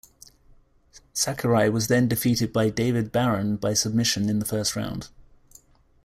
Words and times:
Sakurai 1.13 1.69
was 1.69 1.85
then 1.87 2.07
defeated 2.07 2.51
by 2.51 2.71
David 2.71 3.11
Baron 3.11 3.55
by 3.57 3.75
submission 3.75 4.29
in 4.29 4.39
the 4.39 4.45
first 4.45 4.75
round. 4.75 5.09